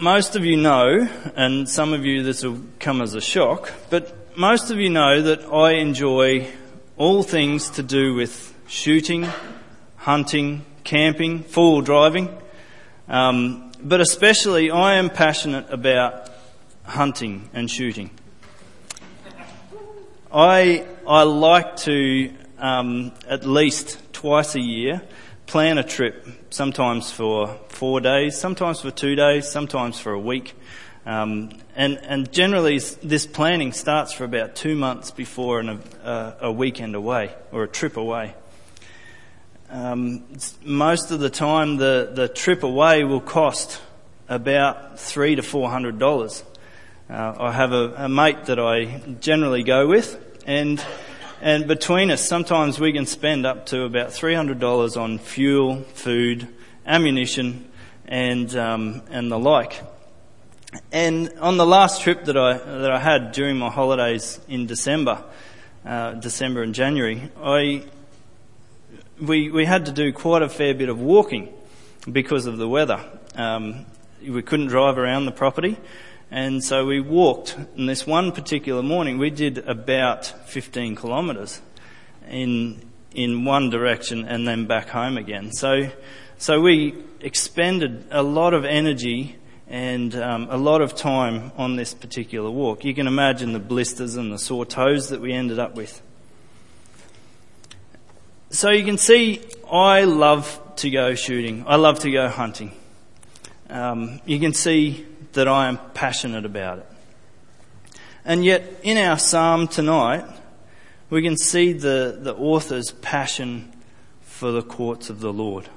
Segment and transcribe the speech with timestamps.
[0.00, 4.36] most of you know, and some of you this will come as a shock, but
[4.36, 6.46] most of you know that I enjoy
[6.96, 9.28] all things to do with shooting,
[9.96, 12.38] hunting, camping, four-wheel driving.
[13.08, 16.30] Um, but especially, I am passionate about
[16.84, 18.10] hunting and shooting.
[20.32, 25.02] I I like to um, at least twice a year
[25.46, 30.52] plan a trip, sometimes for four days, sometimes for two days, sometimes for a week.
[31.06, 36.52] Um, and, and generally, this planning starts for about two months before an, a, a
[36.52, 38.34] weekend away or a trip away.
[39.70, 40.24] Um,
[40.62, 43.80] most of the time, the, the trip away will cost
[44.28, 46.44] about three to four hundred dollars.
[47.08, 50.84] Uh, I have a, a mate that I generally go with, and
[51.40, 56.46] and between us, sometimes we can spend up to about $300 on fuel, food,
[56.84, 57.69] ammunition,
[58.10, 59.80] and, um, and the like.
[60.92, 65.24] And on the last trip that I, that I had during my holidays in December,
[65.86, 67.84] uh, December and January, I,
[69.20, 71.52] we, we had to do quite a fair bit of walking
[72.10, 73.00] because of the weather.
[73.36, 73.86] Um,
[74.26, 75.78] we couldn't drive around the property.
[76.32, 81.60] And so we walked, and this one particular morning we did about 15 kilometres
[82.28, 82.80] in,
[83.12, 85.50] in one direction and then back home again.
[85.50, 85.90] So,
[86.38, 89.36] so we expended a lot of energy
[89.68, 92.84] and um, a lot of time on this particular walk.
[92.84, 96.02] You can imagine the blisters and the sore toes that we ended up with.
[98.50, 101.64] So you can see I love to go shooting.
[101.68, 102.72] I love to go hunting.
[103.68, 106.86] Um, you can see that I am passionate about it.
[108.24, 110.24] And yet, in our psalm tonight,
[111.08, 113.72] we can see the, the author's passion
[114.20, 115.68] for the courts of the Lord.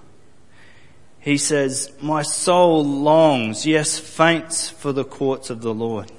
[1.24, 6.12] He says, My soul longs, yes, faints for the courts of the Lord.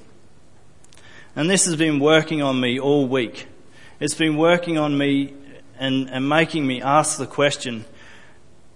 [1.35, 3.47] And this has been working on me all week.
[3.99, 5.33] It's been working on me
[5.79, 7.85] and, and making me ask the question,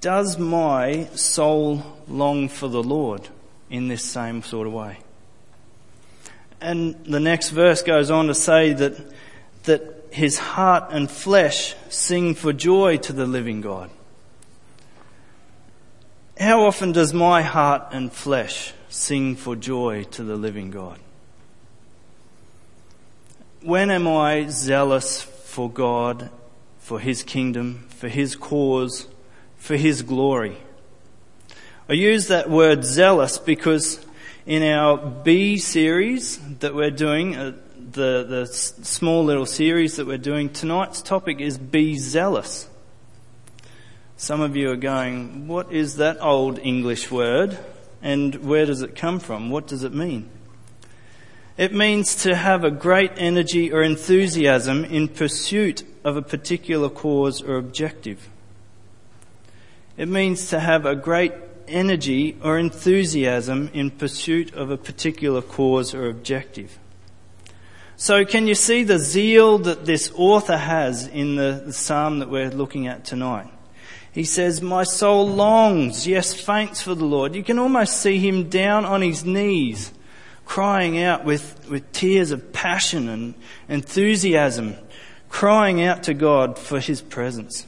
[0.01, 3.27] does my soul long for the Lord?
[3.69, 4.97] in this same sort of way.
[6.61, 8.93] And the next verse goes on to say that,
[9.63, 13.89] that his heart and flesh sing for joy to the living God.
[16.39, 20.97] How often does my heart and flesh sing for joy to the living God?
[23.61, 26.29] When am I zealous for God,
[26.77, 29.05] for His kingdom, for His cause,
[29.57, 30.55] for His glory?
[31.89, 33.99] I use that word zealous because
[34.45, 37.57] in our B series that we're doing, uh,
[37.91, 42.68] the, the small little series that we're doing, tonight's topic is be zealous.
[44.21, 47.57] Some of you are going, what is that old English word
[48.01, 49.49] and where does it come from?
[49.49, 50.29] What does it mean?
[51.55, 57.41] It means to have a great energy or enthusiasm in pursuit of a particular cause
[57.41, 58.27] or objective.
[59.95, 61.31] It means to have a great
[61.69, 66.77] energy or enthusiasm in pursuit of a particular cause or objective.
[67.95, 72.29] So can you see the zeal that this author has in the, the psalm that
[72.29, 73.49] we're looking at tonight?
[74.11, 77.35] He says, My soul longs, yes, faints for the Lord.
[77.35, 79.91] You can almost see him down on his knees,
[80.45, 83.33] crying out with, with tears of passion and
[83.67, 84.75] enthusiasm,
[85.29, 87.65] crying out to God for his presence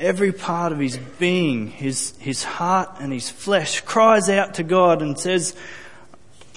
[0.00, 5.02] every part of his being, his, his heart and his flesh, cries out to God
[5.02, 5.54] and says,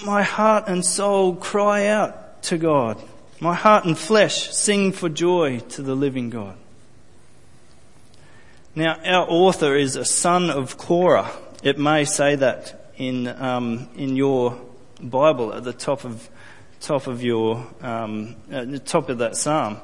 [0.04, 3.00] My heart and soul cry out to God.
[3.40, 6.56] My heart and flesh sing for joy to the living God.
[8.74, 11.30] Now, our author is a son of Korah.
[11.62, 14.60] It may say that in, um, in your
[15.00, 16.28] Bible at the top of,
[16.80, 19.78] top of your, um, at the top of that psalm.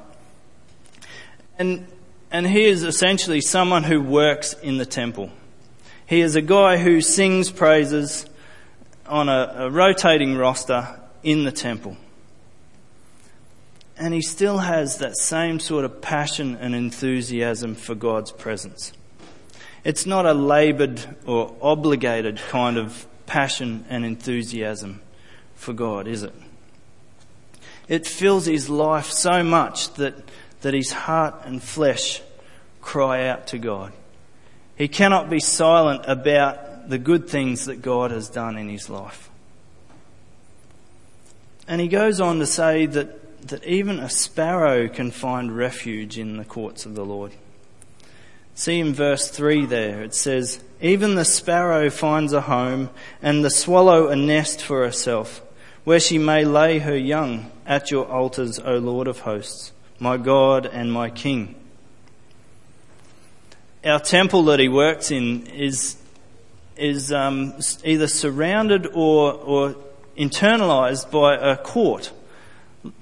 [1.59, 1.87] And
[2.31, 5.31] and he is essentially someone who works in the temple.
[6.07, 8.27] He is a guy who sings praises
[9.07, 11.97] on a, a rotating roster in the temple.
[14.01, 18.93] And he still has that same sort of passion and enthusiasm for God's presence.
[19.85, 25.01] It's not a laboured or obligated kind of passion and enthusiasm
[25.55, 26.35] for God, is it?
[27.87, 30.15] It fills his life so much that
[30.61, 32.23] that his heart and flesh
[32.81, 33.93] cry out to God.
[34.77, 39.31] He cannot be silent about the good things that God has done in his life.
[41.69, 46.37] And he goes on to say that, that even a sparrow can find refuge in
[46.37, 47.33] the courts of the Lord.
[48.55, 52.91] See in verse 3 there, it says, Even the sparrow finds a home,
[53.23, 55.41] and the swallow a nest for herself,
[55.85, 60.67] where she may lay her young at your altars, O Lord of hosts, my God
[60.67, 61.55] and my King.
[63.83, 65.97] Our temple that he works in is,
[66.77, 69.77] is um, either surrounded or, or
[70.19, 72.13] internalized by a court,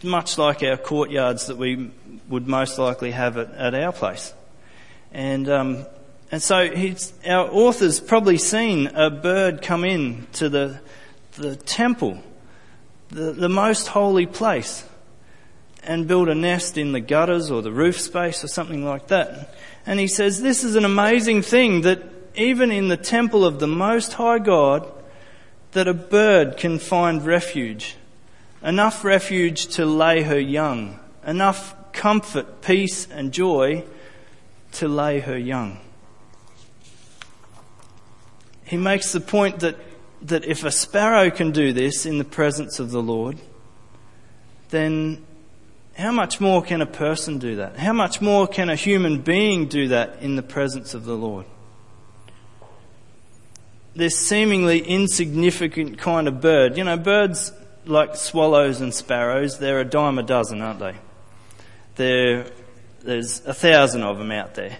[0.02, 1.90] much like our courtyards that we
[2.28, 4.32] would most likely have at, at our place.
[5.12, 5.86] And, um,
[6.30, 6.70] and so
[7.26, 10.80] our author's probably seen a bird come in to the,
[11.36, 12.18] the temple,
[13.08, 14.84] the, the most holy place,
[15.82, 19.54] and build a nest in the gutters or the roof space or something like that.
[19.86, 22.02] And he says, this is an amazing thing that
[22.34, 24.86] even in the temple of the Most High God,
[25.72, 27.96] that a bird can find refuge.
[28.62, 30.98] Enough refuge to lay her young.
[31.26, 33.84] Enough comfort, peace and joy
[34.72, 35.78] to lay her young.
[38.64, 39.76] He makes the point that,
[40.22, 43.38] that if a sparrow can do this in the presence of the Lord,
[44.70, 45.24] then
[45.96, 47.76] how much more can a person do that?
[47.78, 51.46] How much more can a human being do that in the presence of the Lord?
[53.96, 57.52] This seemingly insignificant kind of bird, you know, birds
[57.84, 60.94] like swallows and sparrows, they're a dime a dozen, aren't they?
[61.96, 62.46] They're
[63.02, 64.78] there's a thousand of them out there.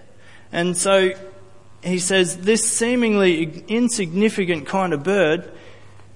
[0.53, 1.12] And so
[1.83, 5.50] he says, this seemingly insignificant kind of bird,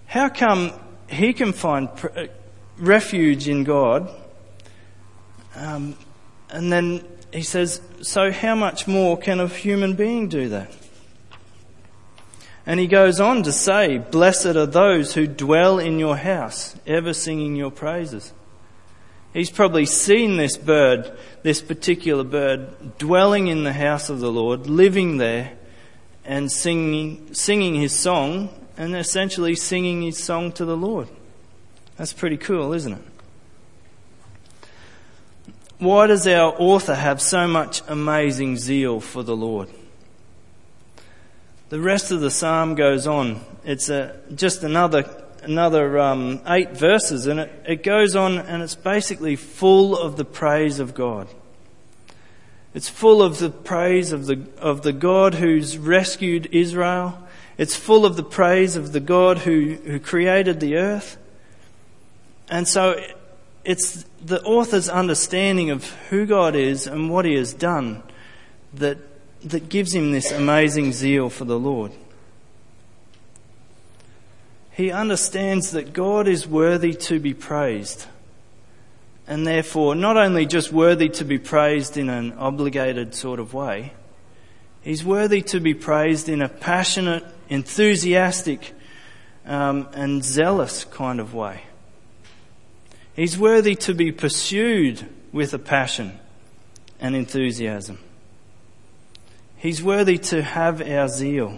[0.07, 0.73] how come
[1.09, 2.27] he can find uh,
[2.79, 4.11] refuge in God?
[5.55, 5.97] Um,
[6.51, 10.77] and then he says, so how much more can a human being do that?
[12.65, 17.13] And he goes on to say, Blessed are those who dwell in your house, ever
[17.13, 18.33] singing your praises.
[19.33, 21.11] He's probably seen this bird,
[21.43, 25.53] this particular bird, dwelling in the house of the Lord, living there,
[26.25, 31.09] and singing, singing his song, and essentially singing his song to the Lord.
[31.97, 33.03] That's pretty cool, isn't it?
[35.79, 39.69] Why does our author have so much amazing zeal for the Lord?
[41.73, 43.41] The rest of the psalm goes on.
[43.65, 45.07] It's a, just another
[45.43, 50.25] another um, eight verses, and it, it goes on and it's basically full of the
[50.27, 51.29] praise of God.
[52.75, 57.27] It's full of the praise of the, of the God who's rescued Israel.
[57.57, 61.17] It's full of the praise of the God who, who created the earth.
[62.51, 63.03] And so
[63.65, 68.03] it's the author's understanding of who God is and what he has done
[68.75, 68.99] that,
[69.45, 71.93] that gives him this amazing zeal for the Lord
[74.73, 78.07] he understands that God is worthy to be praised.
[79.27, 83.93] And therefore, not only just worthy to be praised in an obligated sort of way,
[84.81, 88.73] he's worthy to be praised in a passionate, enthusiastic,
[89.45, 91.63] um, and zealous kind of way.
[93.15, 96.19] He's worthy to be pursued with a passion
[96.99, 97.99] and enthusiasm.
[99.63, 101.57] He's worthy to have our zeal.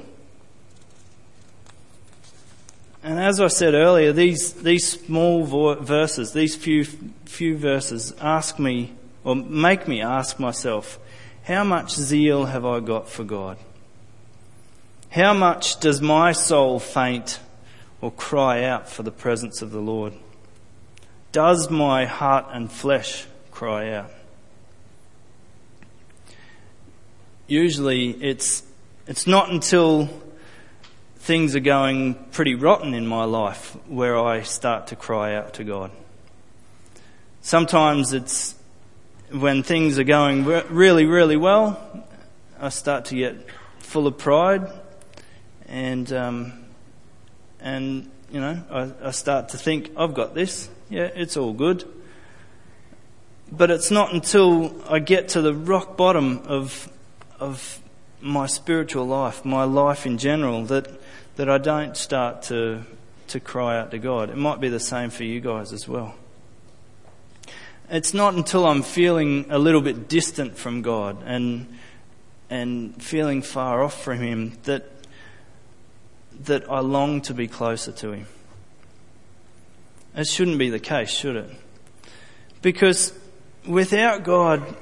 [3.03, 8.59] And as I said earlier, these, these small vo- verses, these few, few verses ask
[8.59, 8.93] me,
[9.25, 10.99] or make me ask myself,
[11.45, 13.57] how much zeal have I got for God?
[15.09, 17.41] How much does my soul faint
[18.03, 20.13] or cry out for the presence of the Lord?
[21.33, 24.11] Does my heart and flesh cry out?
[27.47, 28.63] Usually it's,
[29.07, 30.09] it's not until
[31.19, 35.65] things are going pretty rotten in my life where I start to cry out to
[35.65, 35.91] God.
[37.43, 38.55] Sometimes it's
[39.31, 42.07] when things are going really, really well,
[42.59, 43.37] I start to get
[43.79, 44.71] full of pride
[45.69, 46.65] and, um,
[47.61, 50.69] and, you know, I, I start to think, I've got this.
[50.89, 51.85] Yeah, it's all good.
[53.53, 56.91] But it's not until I get to the rock bottom of,
[57.41, 57.81] of
[58.21, 60.89] my spiritual life, my life in general, that
[61.37, 62.83] that I don't start to,
[63.29, 64.31] to cry out to God.
[64.31, 66.15] It might be the same for you guys as well.
[67.91, 71.77] It's not until I'm feeling a little bit distant from God and,
[72.49, 74.91] and feeling far off from Him that,
[76.45, 78.27] that I long to be closer to Him.
[80.17, 81.51] It shouldn't be the case, should it?
[82.63, 83.13] Because
[83.67, 84.77] without God,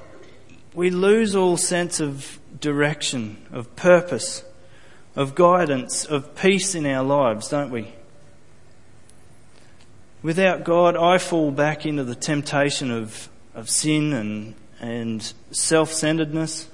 [0.75, 4.43] we lose all sense of direction, of purpose
[5.15, 7.93] of guidance, of peace in our lives, don't we?
[10.23, 16.69] Without God, I fall back into the temptation of, of sin and, and self centeredness.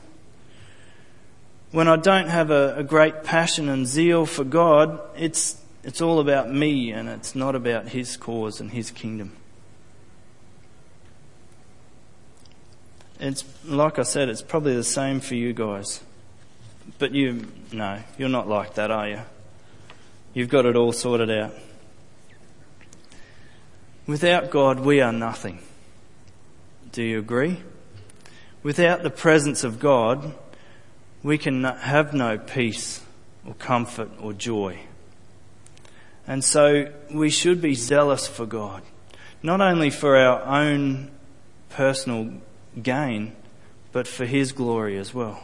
[1.71, 6.21] When I don't have a, a great passion and zeal for God, it's, it's all
[6.21, 9.33] about me and it's not about His cause and His kingdom.
[13.21, 16.01] It's, like I said, it's probably the same for you guys.
[16.99, 19.21] But you, no, you're not like that, are you?
[20.35, 21.53] You've got it all sorted out.
[24.07, 25.59] Without God, we are nothing.
[26.93, 27.59] Do you agree?
[28.63, 30.35] Without the presence of God,
[31.23, 33.03] we can have no peace
[33.45, 34.79] or comfort or joy.
[36.27, 38.83] And so we should be zealous for God,
[39.43, 41.11] not only for our own
[41.69, 42.33] personal
[42.83, 43.33] gain,
[43.93, 45.43] but for His glory as well.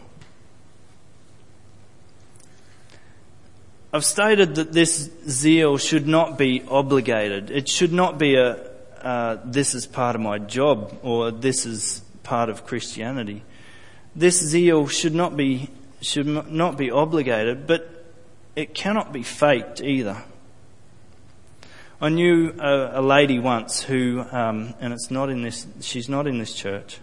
[3.95, 7.53] I've stated that this zeal should not be obligated.
[7.53, 8.59] It should not be a,
[9.01, 13.45] uh, this is part of my job or this is part of Christianity.
[14.17, 18.05] This zeal should not be, should not be obligated, but
[18.57, 20.25] it cannot be faked either.
[22.01, 26.27] I knew a, a lady once who, um, and it's not in this, she's not
[26.27, 26.99] in this church.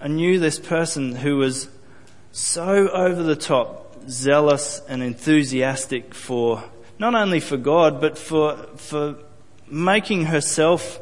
[0.00, 1.68] I knew this person who was
[2.30, 6.62] so over the top, zealous and enthusiastic for,
[6.98, 9.16] not only for God, but for, for
[9.66, 11.00] making herself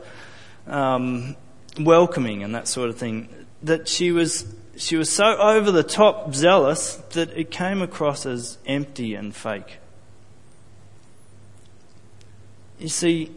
[0.66, 1.36] um,
[1.78, 3.28] welcoming and that sort of thing.
[3.62, 8.56] That she was, she was so over the top zealous that it came across as
[8.66, 9.78] empty and fake.
[12.78, 13.30] You see,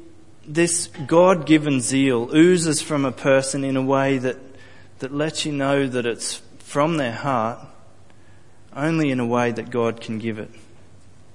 [0.48, 4.38] this God given zeal oozes from a person in a way that,
[5.00, 7.60] that lets you know that it's from their heart
[8.76, 10.50] only in a way that God can give it.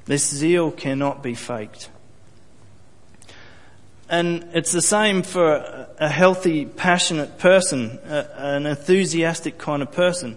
[0.07, 1.89] This zeal cannot be faked.
[4.09, 10.37] And it's the same for a healthy, passionate person, an enthusiastic kind of person.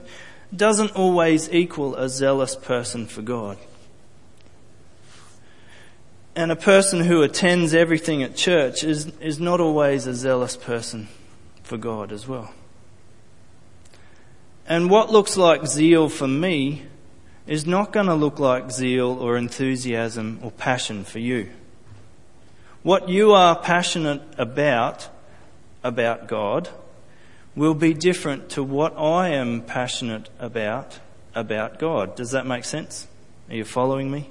[0.56, 3.58] Doesn't always equal a zealous person for God.
[6.36, 11.10] And a person who attends everything at church is, is not always a zealous person
[11.64, 12.54] for God as well.
[14.68, 16.84] And what looks like zeal for me
[17.46, 21.50] is not going to look like zeal or enthusiasm or passion for you.
[22.84, 25.08] What you are passionate about,
[25.84, 26.70] about God,
[27.56, 31.00] will be different to what I am passionate about,
[31.34, 32.16] about God.
[32.16, 33.08] Does that make sense?
[33.50, 34.30] Are you following me?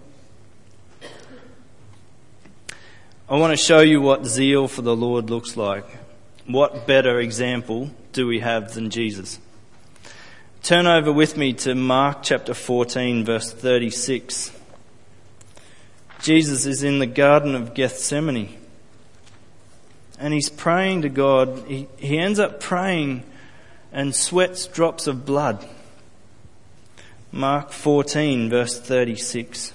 [3.28, 5.87] I want to show you what zeal for the Lord looks like.
[6.47, 9.40] What better example do we have than Jesus?
[10.66, 14.50] Turn over with me to Mark chapter 14, verse 36.
[16.20, 18.52] Jesus is in the Garden of Gethsemane
[20.18, 21.66] and he's praying to God.
[21.68, 23.23] He, he ends up praying
[23.92, 25.64] and sweats drops of blood.
[27.30, 29.73] Mark 14, verse 36.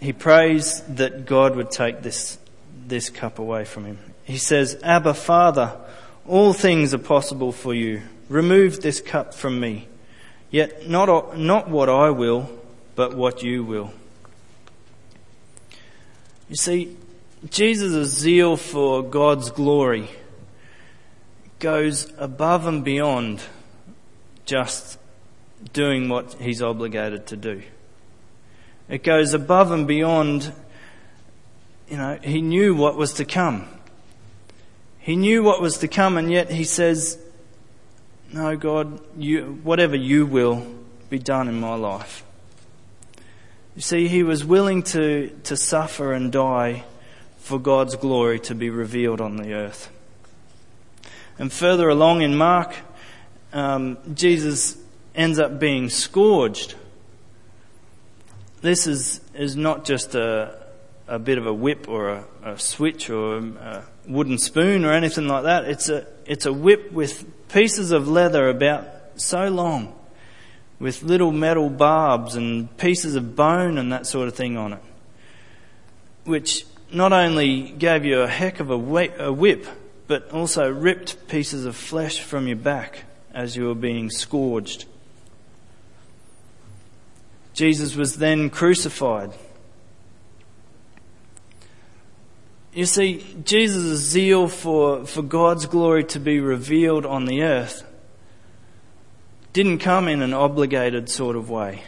[0.00, 2.38] he prays that God would take this,
[2.86, 3.98] this cup away from him.
[4.24, 5.78] He says, Abba, Father,
[6.28, 8.02] all things are possible for you.
[8.28, 9.88] Remove this cup from me.
[10.50, 12.50] Yet not, not what I will,
[12.94, 13.92] but what you will.
[16.48, 16.96] You see,
[17.50, 20.08] Jesus' zeal for God's glory
[21.58, 23.42] goes above and beyond
[24.44, 24.98] just
[25.72, 27.62] doing what he's obligated to do.
[28.88, 30.52] It goes above and beyond,
[31.88, 33.68] you know, he knew what was to come.
[35.06, 37.16] He knew what was to come, and yet he says,
[38.32, 40.66] No, God, you, whatever you will
[41.08, 42.24] be done in my life.
[43.76, 46.82] You see, he was willing to, to suffer and die
[47.38, 49.90] for God's glory to be revealed on the earth.
[51.38, 52.74] And further along in Mark,
[53.52, 54.76] um, Jesus
[55.14, 56.74] ends up being scourged
[58.66, 60.66] this is, is not just a,
[61.06, 65.28] a bit of a whip or a, a switch or a wooden spoon or anything
[65.28, 65.64] like that.
[65.64, 68.86] It's a, it's a whip with pieces of leather about
[69.16, 69.94] so long
[70.78, 74.82] with little metal barbs and pieces of bone and that sort of thing on it,
[76.24, 79.66] which not only gave you a heck of a whip,
[80.06, 84.84] but also ripped pieces of flesh from your back as you were being scourged.
[87.54, 89.32] Jesus was then crucified.
[92.76, 97.82] You see, Jesus' zeal for, for God's glory to be revealed on the earth
[99.54, 101.84] didn't come in an obligated sort of way.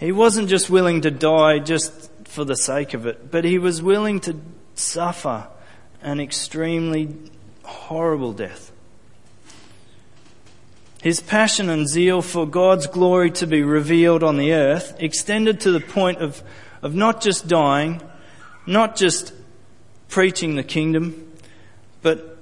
[0.00, 3.80] He wasn't just willing to die just for the sake of it, but he was
[3.80, 4.34] willing to
[4.74, 5.46] suffer
[6.02, 7.14] an extremely
[7.62, 8.72] horrible death.
[11.02, 15.70] His passion and zeal for God's glory to be revealed on the earth extended to
[15.70, 16.42] the point of,
[16.82, 18.02] of not just dying,
[18.66, 19.32] not just
[20.12, 21.32] preaching the kingdom,
[22.02, 22.36] but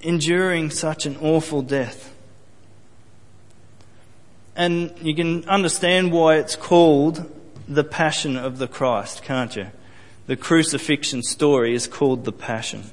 [0.00, 2.12] enduring such an awful death.
[4.56, 7.32] And you can understand why it's called
[7.68, 9.68] the Passion of the Christ, can't you?
[10.26, 12.90] The crucifixion story is called the Passion.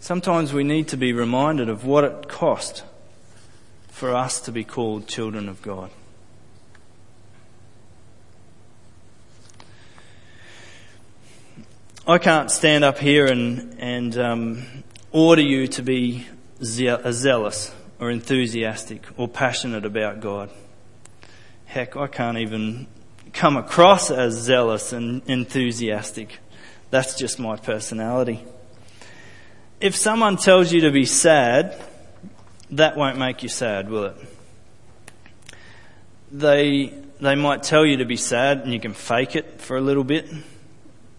[0.00, 2.82] Sometimes we need to be reminded of what it cost
[3.90, 5.90] for us to be called children of God.
[12.04, 14.64] I can't stand up here and, and um,
[15.12, 16.26] order you to be
[16.60, 20.50] zealous or enthusiastic or passionate about God.
[21.64, 22.88] Heck, I can't even
[23.32, 26.40] come across as zealous and enthusiastic.
[26.90, 28.44] That's just my personality.
[29.80, 31.80] If someone tells you to be sad,
[32.72, 34.16] that won't make you sad, will it?
[36.32, 39.80] They, they might tell you to be sad and you can fake it for a
[39.80, 40.28] little bit,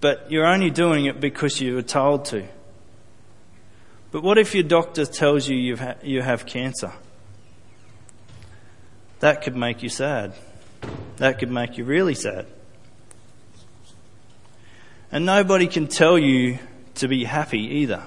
[0.03, 2.45] but you're only doing it because you were told to.
[4.11, 6.91] But what if your doctor tells you you've ha- you have cancer?
[9.21, 10.33] That could make you sad.
[11.15, 12.47] That could make you really sad.
[15.09, 16.59] And nobody can tell you
[16.95, 18.03] to be happy either.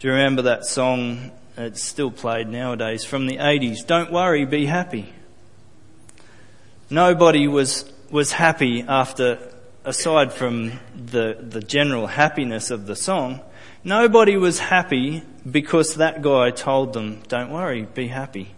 [0.00, 1.30] Do you remember that song?
[1.56, 3.86] It's still played nowadays from the 80s.
[3.86, 5.12] Don't worry, be happy.
[6.90, 9.38] Nobody was, was happy after,
[9.88, 13.40] aside from the, the general happiness of the song,
[13.84, 18.54] Nobody was happy because that guy told them, Don't worry, be happy.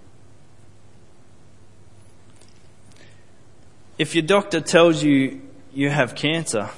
[3.97, 6.71] If your doctor tells you you have cancer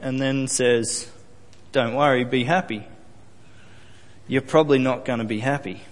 [0.00, 1.10] and then says,
[1.72, 2.86] Don't worry, be happy,
[4.28, 5.82] you're probably not going to be happy.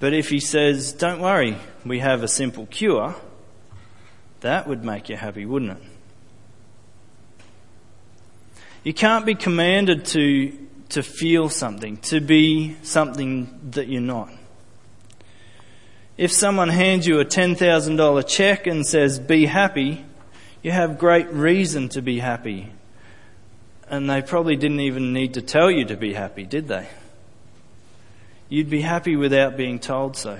[0.00, 1.56] But if he says, Don't worry,
[1.86, 3.14] we have a simple cure,
[4.40, 5.82] that would make you happy, wouldn't it?
[8.82, 10.56] You can't be commanded to,
[10.90, 14.30] to feel something, to be something that you're not.
[16.16, 20.04] If someone hands you a $10,000 check and says, be happy,
[20.62, 22.72] you have great reason to be happy.
[23.88, 26.88] And they probably didn't even need to tell you to be happy, did they?
[28.48, 30.38] You'd be happy without being told so.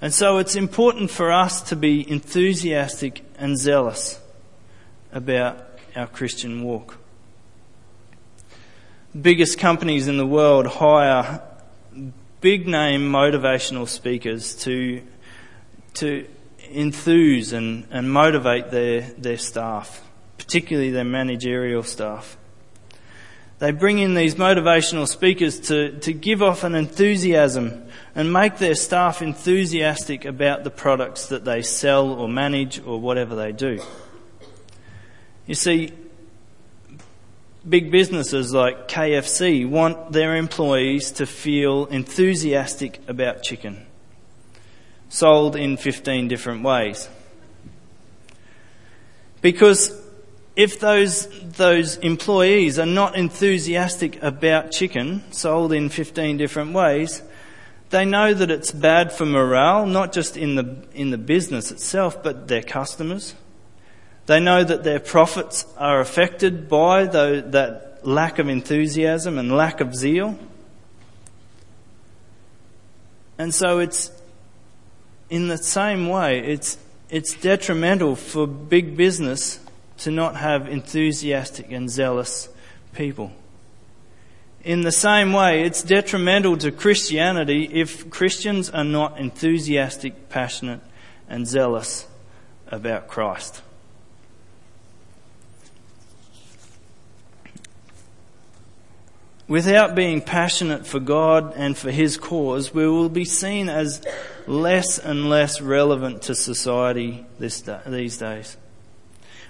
[0.00, 4.20] And so it's important for us to be enthusiastic and zealous
[5.12, 5.64] about
[5.96, 6.98] our Christian walk.
[9.20, 11.42] Biggest companies in the world hire
[12.40, 15.02] big name motivational speakers to,
[15.94, 16.26] to
[16.70, 20.04] enthuse and, and motivate their, their staff,
[20.36, 22.36] particularly their managerial staff.
[23.58, 28.76] They bring in these motivational speakers to, to give off an enthusiasm and make their
[28.76, 33.80] staff enthusiastic about the products that they sell or manage or whatever they do.
[35.46, 35.92] You see,
[37.68, 43.86] big businesses like KFC want their employees to feel enthusiastic about chicken,
[45.08, 47.08] sold in 15 different ways.
[49.40, 49.90] Because
[50.58, 57.22] if those, those employees are not enthusiastic about chicken, sold in 15 different ways,
[57.88, 62.22] they know that it's bad for morale, not just in the, in the business itself,
[62.22, 63.34] but their customers
[64.28, 69.80] they know that their profits are affected by the, that lack of enthusiasm and lack
[69.80, 70.38] of zeal.
[73.38, 74.12] And so it's
[75.30, 76.76] in the same way, it's,
[77.08, 79.60] it's detrimental for big business
[79.98, 82.48] to not have enthusiastic and zealous
[82.92, 83.32] people.
[84.64, 90.80] In the same way, it's detrimental to Christianity if Christians are not enthusiastic, passionate,
[91.28, 92.06] and zealous
[92.66, 93.62] about Christ.
[99.46, 104.04] Without being passionate for God and for His cause, we will be seen as
[104.46, 108.58] less and less relevant to society day, these days.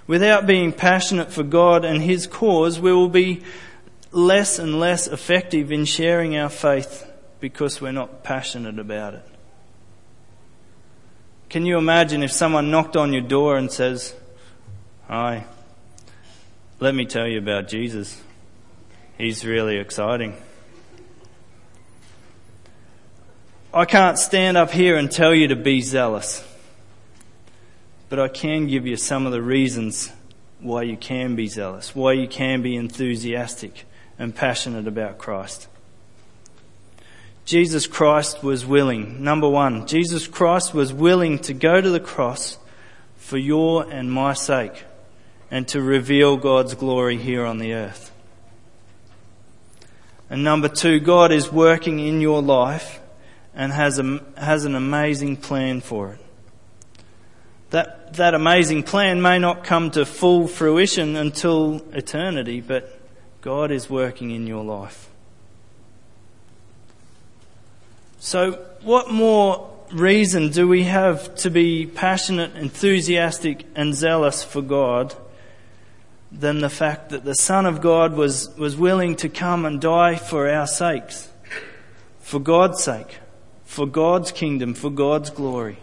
[0.09, 3.43] Without being passionate for God and His cause, we will be
[4.11, 7.07] less and less effective in sharing our faith
[7.39, 9.23] because we're not passionate about it.
[11.47, 14.15] Can you imagine if someone knocked on your door and says,
[15.07, 15.45] Hi,
[16.79, 18.19] let me tell you about Jesus?
[19.15, 20.35] He's really exciting.
[23.71, 26.43] I can't stand up here and tell you to be zealous,
[28.09, 30.11] but I can give you some of the reasons
[30.59, 33.85] why you can be zealous, why you can be enthusiastic
[34.17, 35.67] and passionate about Christ.
[37.45, 39.23] Jesus Christ was willing.
[39.23, 42.57] Number one, Jesus Christ was willing to go to the cross
[43.17, 44.83] for your and my sake
[45.49, 48.11] and to reveal God's glory here on the earth.
[50.29, 52.99] And number two, God is working in your life
[53.55, 56.19] and has, a, has an amazing plan for it.
[57.71, 62.99] That, that amazing plan may not come to full fruition until eternity, but
[63.41, 65.09] God is working in your life.
[68.19, 75.15] So, what more reason do we have to be passionate, enthusiastic, and zealous for God
[76.31, 80.15] than the fact that the Son of God was, was willing to come and die
[80.15, 81.29] for our sakes,
[82.19, 83.17] for God's sake,
[83.63, 85.77] for God's kingdom, for God's glory?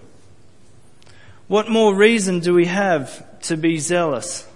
[1.49, 4.49] What more reason do we have to be zealous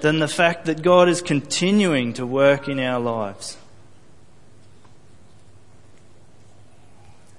[0.00, 3.56] than the fact that God is continuing to work in our lives?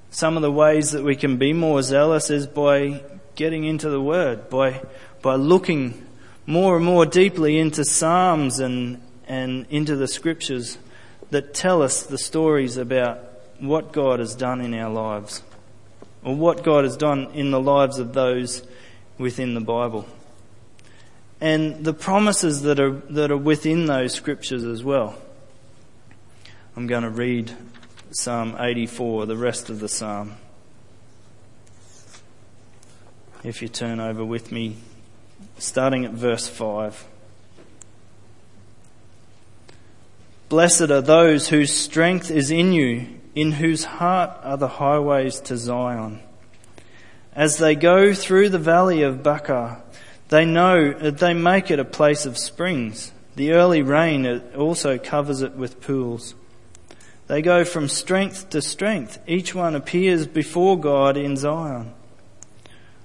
[0.09, 3.03] Some of the ways that we can be more zealous is by
[3.35, 4.81] getting into the Word, by,
[5.21, 6.05] by looking
[6.45, 10.77] more and more deeply into Psalms and, and into the Scriptures
[11.31, 13.19] that tell us the stories about
[13.59, 15.43] what God has done in our lives,
[16.25, 18.63] or what God has done in the lives of those
[19.17, 20.07] within the Bible.
[21.39, 25.15] And the promises that are, that are within those Scriptures as well.
[26.75, 27.55] I'm going to read
[28.11, 30.33] Psalm 84, the rest of the psalm.
[33.43, 34.77] If you turn over with me,
[35.59, 37.05] starting at verse 5.
[40.49, 45.57] Blessed are those whose strength is in you, in whose heart are the highways to
[45.57, 46.21] Zion.
[47.33, 49.83] As they go through the valley of Baca,
[50.29, 53.11] they know that they make it a place of springs.
[53.35, 56.33] The early rain also covers it with pools.
[57.27, 59.19] They go from strength to strength.
[59.27, 61.91] Each one appears before God in Zion.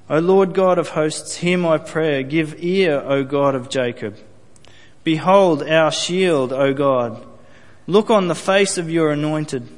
[0.09, 2.23] O Lord God of hosts, hear my prayer.
[2.23, 4.17] Give ear, O God of Jacob.
[5.03, 7.27] Behold our shield, O God.
[7.87, 9.69] Look on the face of your anointed.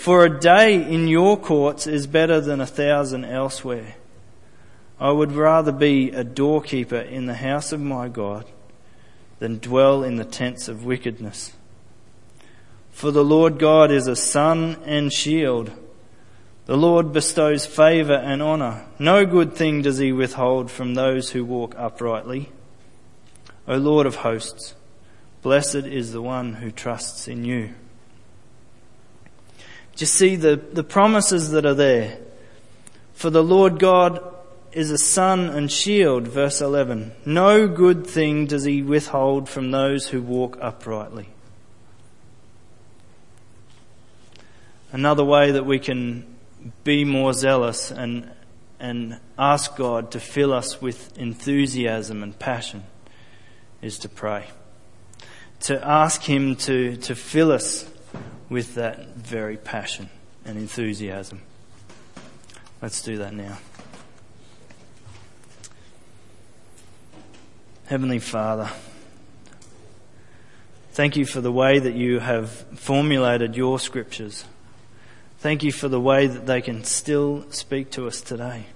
[0.00, 3.96] For a day in your courts is better than a thousand elsewhere.
[4.98, 8.46] I would rather be a doorkeeper in the house of my God
[9.40, 11.52] than dwell in the tents of wickedness.
[12.90, 15.70] For the Lord God is a sun and shield.
[16.64, 18.86] The Lord bestows favour and honour.
[18.98, 22.48] No good thing does he withhold from those who walk uprightly.
[23.68, 24.74] O Lord of hosts,
[25.42, 27.74] blessed is the one who trusts in you.
[29.96, 32.18] Do you see the, the promises that are there?
[33.14, 34.22] For the Lord God
[34.72, 37.12] is a sun and shield, verse 11.
[37.26, 41.28] No good thing does he withhold from those who walk uprightly.
[44.92, 46.24] Another way that we can
[46.84, 48.30] be more zealous and,
[48.78, 52.84] and ask God to fill us with enthusiasm and passion
[53.82, 54.46] is to pray.
[55.60, 57.89] To ask Him to, to fill us
[58.50, 60.10] with that very passion
[60.44, 61.40] and enthusiasm.
[62.82, 63.58] Let's do that now.
[67.86, 68.70] Heavenly Father,
[70.92, 74.44] thank you for the way that you have formulated your scriptures.
[75.38, 78.66] Thank you for the way that they can still speak to us today.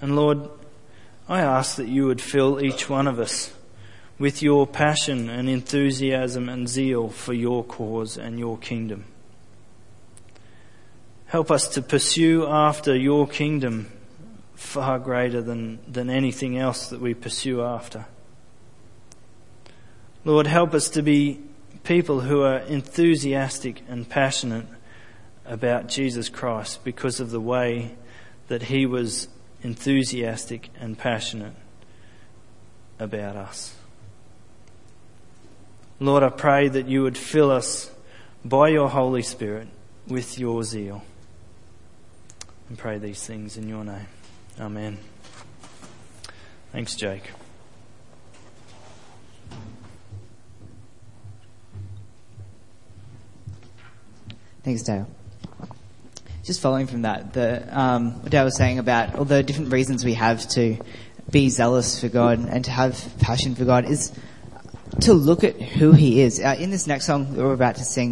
[0.00, 0.48] And Lord,
[1.28, 3.52] I ask that you would fill each one of us
[4.22, 9.04] with your passion and enthusiasm and zeal for your cause and your kingdom.
[11.26, 13.90] Help us to pursue after your kingdom
[14.54, 18.06] far greater than, than anything else that we pursue after.
[20.24, 21.40] Lord, help us to be
[21.82, 24.66] people who are enthusiastic and passionate
[25.44, 27.96] about Jesus Christ because of the way
[28.46, 29.26] that he was
[29.64, 31.54] enthusiastic and passionate
[33.00, 33.74] about us.
[36.02, 37.88] Lord, I pray that you would fill us
[38.44, 39.68] by your Holy Spirit
[40.08, 41.04] with your zeal.
[42.68, 44.08] And pray these things in your name.
[44.58, 44.98] Amen.
[46.72, 47.30] Thanks, Jake.
[54.64, 55.08] Thanks, Dale.
[56.42, 60.04] Just following from that, the, um, what Dale was saying about all the different reasons
[60.04, 60.78] we have to
[61.30, 64.12] be zealous for God and to have passion for God is
[65.00, 66.40] to look at who He is.
[66.40, 68.10] Uh, in this next song that we're about to sing,